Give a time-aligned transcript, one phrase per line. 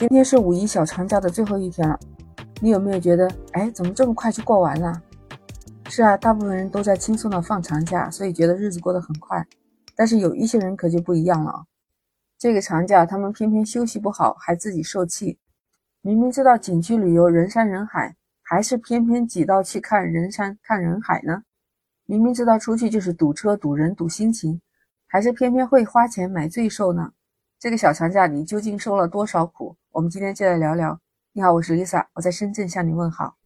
[0.00, 2.00] 今天是五一小长假的最后一天了，
[2.62, 5.02] 你有没有觉得，哎，怎么这么快就过完了？
[5.90, 9.46] 是啊，大部分人都在轻松的放长假，所以觉得日子过得很快。
[9.94, 11.66] 但是有一些人可就不一样了，
[12.38, 15.38] 这个长假他们偏偏休息不好，还自己受气。
[16.00, 21.42] 明明知道景区旅游人山人海，还是偏偏挤到去看人山看人海呢？
[22.06, 24.62] 明明知道出去就是堵车、堵人、堵心情，
[25.06, 27.12] 还是偏偏会花钱买罪受呢？
[27.58, 29.76] 这个小长假你究竟受了多少苦？
[29.92, 31.00] 我们今天就来聊聊。
[31.32, 33.36] 你好，我是 Lisa，我在深圳向你问好。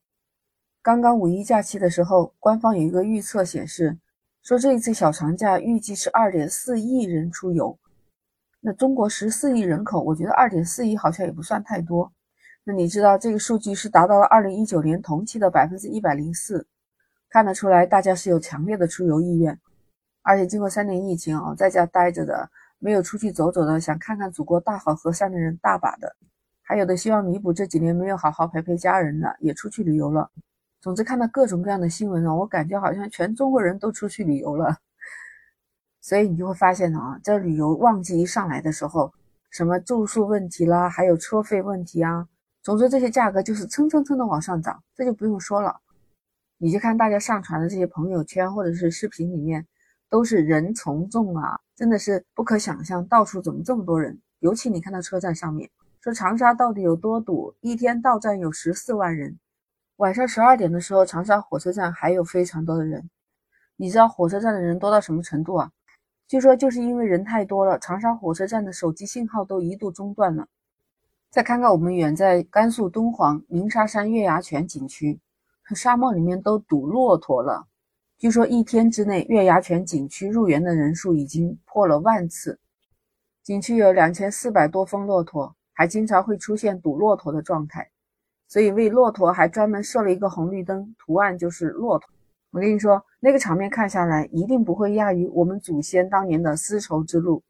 [0.82, 3.96] 刚刚五一假期的时候，官方有一个预测显示，
[4.42, 7.78] 说这一次小长假预计是二点四亿人出游。
[8.60, 12.12] 那中国十四亿人口，我觉得二点四亿好像也不算太多。
[12.64, 16.66] 那你知道这个数据是达到了二零一九年同期的百分之一百零四，
[17.30, 19.58] 看得出来大家是有强烈的出游意愿。
[20.20, 22.50] 而且经过三年疫情啊，在家待着的。
[22.80, 26.16] 没有出去走走的，想看看祖国大好河山的人大把的，
[26.66, 30.30] 还有的希望弥补这几年没有好好陪陪家人的，也出去旅游了。
[30.80, 34.78] 总之看到各种各样的新闻啊，我感觉好像全中国人都出去旅游了。
[36.00, 39.12] 所以你就会发现啊，这旅游旺季一上来的时候，
[39.50, 42.26] 什么住宿问题啦，还有车费问题啊，
[42.62, 45.80] 总之这些价格就是蹭蹭蹭的往上涨，这就不用说了。
[46.58, 49.66] 你就看大家上传的这些朋友圈或者是视频里面。
[50.10, 54.20] 都是人从众啊，真的是不可想象，到处怎么这么多人？
[54.38, 55.68] 尤其你看到车站上面，
[56.04, 57.54] 说长沙到底有多堵？
[57.62, 59.38] 一天到站有十四万人，
[59.96, 63.08] 晚上十二点的时候，长沙火车站还有非常多的人。
[63.76, 65.70] 你知道火车站的人多到什么程度啊？
[66.28, 70.46] 据说就是因为人太多了，长沙火车站的手机信号都一度中断了。
[71.30, 75.18] 再看看我们远在甘肃敦煌鸣沙山月牙泉景区，
[75.74, 77.66] 沙漠里面都堵骆驼了。
[78.18, 82.60] 据说一天之内，月牙泉景区入园的人数已经破了万次。
[83.42, 87.90] 景区有两千四百多峰骆驼，还经常会出现堵骆驼的状态，
[88.48, 92.08] 所以为骆驼还专门设了一个红绿灯，图案就是骆驼。
[92.52, 97.42] 我跟你说，那个场面看下来，一定不会亚于我们祖先当年的丝绸之路。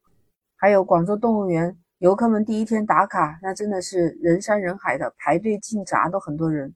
[0.55, 6.73] 还有广州动物园，游客们第一天打卡，那真的是人山人海的，排队进闸都很多人，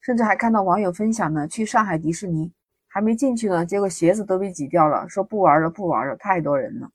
[0.00, 2.52] 甚至还看到网友分享呢，去上海迪士尼。
[2.88, 6.88] 还没进去呢，结果鞋子都被挤掉了，说不玩了，不玩了，太多人了。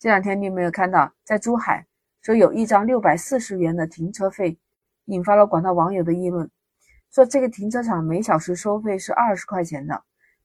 [0.00, 1.86] 这两天你有没有看到，在珠海
[2.22, 4.58] 说有一张六百四十元的停车费，
[5.06, 6.50] 引发了广大网友的议论，
[7.10, 10.02] 说这个停车场每小时收费是二十块钱的，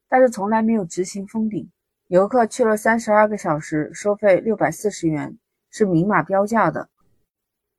[0.07, 1.69] 但是从来没有执行封顶，
[2.07, 5.37] 游客去了三十二个小时，收费六百四十元
[5.69, 6.89] 是明码标价的。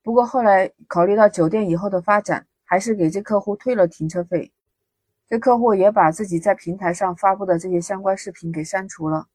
[0.03, 4.53] 不过后来考虑到酒店以后的发展，还是给这客户退了停车费。
[5.27, 9.27] 这客户也把自己在平台上发布的这些相关视频给删除了。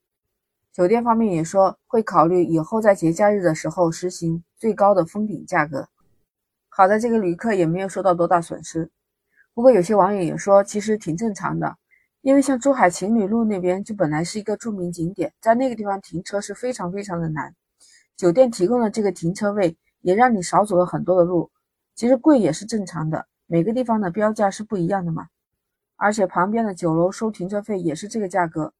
[0.73, 5.89] 酒店方面也说会考虑以后在节假日的时候实行最高的封顶价格。
[6.69, 8.89] 好在这个旅客也没有受到多大损失。
[9.53, 11.75] 不过有些网友也说，其实挺正常的，
[12.21, 17.53] 因为像珠海情侣路那边就本来是一个著名景点，在那个地方停车是非常非常的难。
[18.15, 21.51] 酒店提供的这个停车位也让你少走了很多的路。
[21.95, 25.27] 其实贵也是正常的，每个地方的标价是不一样的嘛。
[25.97, 28.73] 而且旁边的酒楼收停车费也是这个价格，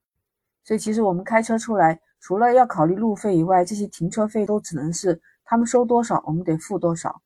[0.63, 7.21] 所以其实我们开车出来，除了要考虑路费以外，这些停车费都只能是他们收多少，我们得付多少。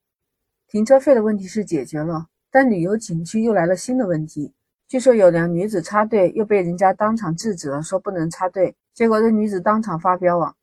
[0.68, 4.53] 停车费的问题是解决了，但旅游景区又来了新的问题。
[4.88, 8.75] 据说有辆女子插队，又被人家当场制止了，说不能插队。
[8.94, 10.53] 结果这女子当场发飙啊！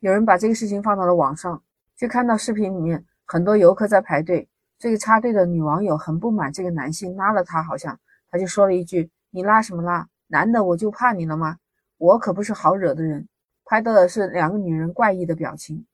[0.00, 1.62] 有人把这个事情放到了网上，
[1.96, 4.48] 就看到视频里面很多游客在排队，
[4.78, 7.98] 这个插队的女网友很不满这个男性拉了她，好像。
[8.30, 10.08] 他就说了一句：“你拉什么拉？
[10.28, 11.58] 男的我就怕你了吗？
[12.04, 13.26] 我可不是好惹的人。”
[13.66, 15.86] 拍到的是两个女人怪异的表情，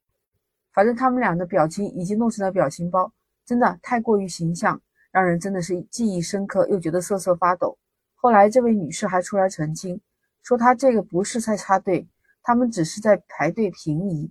[0.73, 3.09] 反正他们俩的表情已经弄成了表情包，
[3.45, 7.77] 真的太过于形象，让人真的是记忆深刻，又觉得瑟瑟发抖。
[8.15, 10.01] 后来这位女士还出来澄清，
[10.43, 12.05] 说她这个不是在插队，
[12.43, 14.29] 他们只是在排队平移，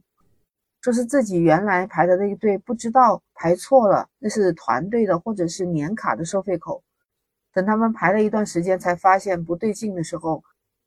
[0.83, 6.83] 说是自己原来排的那个队不知道排错了，那是团队的或者是年卡的收费口。
[7.55, 10.45] 等他们排了一段时间，才发现不对劲的时候，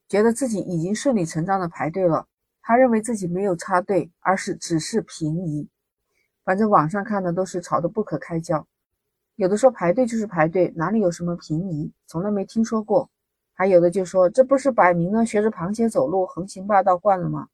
[0.08, 2.28] 觉得自己已经顺理成章的排队了。
[2.62, 5.68] 他认为自己没有插队，而是只是平移。
[6.46, 8.66] 反正网上看的都是吵得不可开交，
[9.36, 13.10] 有的说排队就是排队，哪里有什么平移，从来没听说过。
[13.54, 17.48] 还有的就说这不是摆明了学着螃蟹走路，横行霸道惯了吗？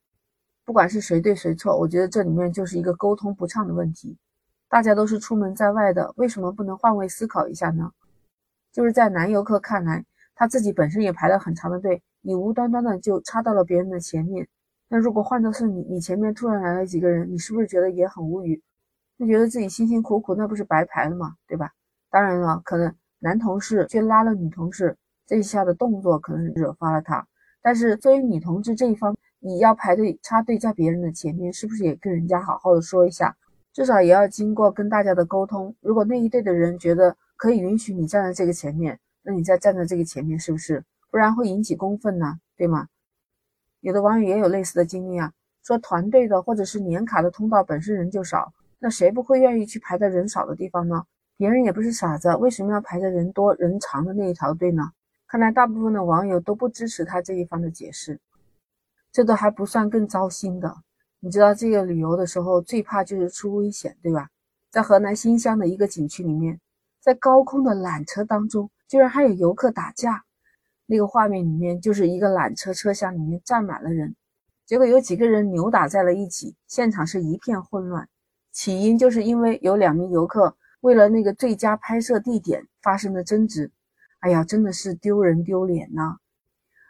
[0.64, 4.18] 不管是谁对谁错，我觉得这里面就是一个沟通不畅的问题。
[4.70, 7.92] 大家都是出门在外的，为什么不能换位思考一下呢？
[8.72, 10.06] 就是在男游客看来，
[10.36, 14.48] 他自己本身也排了很长的队，你无端端的就插到了别人的前面。
[14.88, 18.62] 那如果换作是你，你前面突然来了几个人，你是不是觉得也很无语？
[19.18, 21.36] 那觉得自己辛辛苦苦那不是白排了吗？
[21.48, 21.72] 对吧？
[22.10, 27.28] 当然了，可能男同事去拉了女同事，这一下的动作可能惹发了他。
[27.62, 33.36] 但是作为女同志这一方，你要排队插队在别人的前面，是不是也跟人家好好的说一下？
[33.72, 35.76] 至少也要经过跟大家的沟通。
[35.82, 40.84] 如果那一队的人觉得可以允许你站在这个前面，那你再站在这个前面，是不是？
[41.12, 42.88] 不然会引起公愤呢，对吗？
[43.82, 45.32] 有的网友也有类似的经历啊，
[45.64, 48.54] 说团队的或者是年卡的通道本身人就少。
[48.80, 51.04] 那谁不会愿意去排在人少的地方呢？
[51.38, 54.92] 别人也不是傻子，为什么要排在人多人长的那一条队呢？
[55.28, 58.20] 看来大部分的网友都不支持他这一方的解释。
[59.12, 60.76] 这都还不算更糟心的，
[61.20, 64.30] 你知道这个旅游的时候最怕就是出危险，对吧？
[64.70, 66.60] 在河南新乡的一个景区里面，
[67.02, 70.24] 在高空的缆车当中，居然还有游客打架。
[70.92, 74.16] 那个画面里面就是一个缆车车厢里面站满了人，
[74.66, 78.10] 结果有几个人扭打在了一起，现场是一片混乱。
[78.52, 83.72] 起因就是因为有两名游客为了那个最佳拍摄地点发生了争执，
[84.22, 86.18] 哎呀，真的是丢人丢脸呐！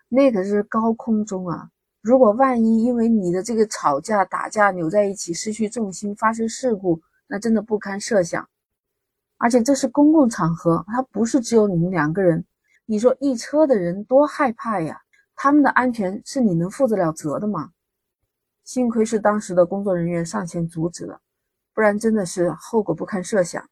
[0.07, 1.69] 那可是高空中啊，
[2.01, 8.47] 如果万一因为你的这个吵架打架扭在一起失去重心发生事故，那真的不堪设想。
[9.37, 12.45] 而且这是公共场合，它不是只有你们两个人，
[12.91, 15.03] 你说一车的人多害怕呀！
[15.35, 17.69] 他们的安全是你能负得了责的吗？
[18.63, 21.21] 幸亏是当时的工作人员上前阻止了。
[21.71, 23.63] 不然真的是后果不堪设想。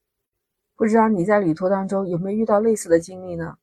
[0.75, 3.57] 不知道你在旅途当中有没有遇到类似的经历呢？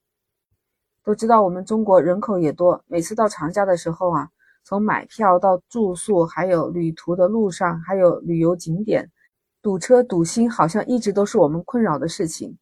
[1.05, 4.31] 都知道我们中国人口也多，每次到长假的时候啊，
[4.65, 9.09] 从买票到住宿，还有旅途的路上，还有旅游景点，
[9.63, 12.59] 堵车堵心好像一直都是我们困扰的事情。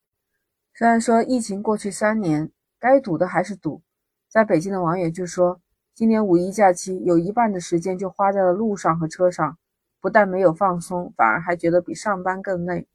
[0.75, 2.51] 虽然说疫情过去三年，
[2.83, 3.81] 该堵的还是堵。
[4.29, 5.61] 在北京的网友就说，
[5.95, 9.57] 今年五一假期有一半的时间就花在了路上和车上。
[10.01, 12.89] 不但没有放松，反而还觉得比上班更累。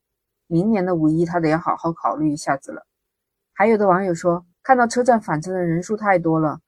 [0.48, 2.86] 明年的五一，他得要好好考虑一下子了。
[3.54, 6.60] 还有的网友说，看到车站返程的人数太多了，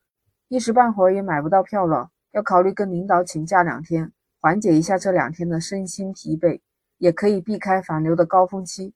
[0.47, 6.61] 一时半会儿也买不到票了，要考虑跟领导请假两天，缓解一下这两天的身心疲惫，
[6.97, 8.93] 也可以避开返流的高峰期。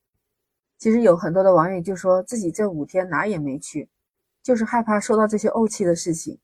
[0.77, 3.89] 其实有很多的网友就说自己这五天哪也没去，
[4.43, 6.37] 就是害怕受到这些怄气的事情。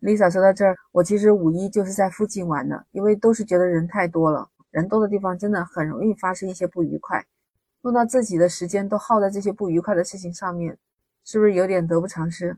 [0.00, 7.24] Lisa 说到这儿，我其实五一就是在附近玩的，因为都是觉得人太多了，人多的地方真的很容易发生一些不愉快，
[7.82, 10.78] 弄到自己的时间都耗在这些不愉快的事情上面，
[11.22, 12.56] 是不是有点得不偿失？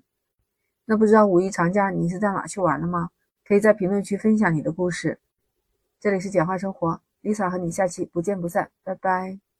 [0.84, 3.10] 那不知道五一长假你是在哪去玩了吗？
[3.44, 5.18] 可以在评论区分享你的故事。
[5.98, 9.51] 这里是简化生活，Lisa 和你下期不见不散，拜拜。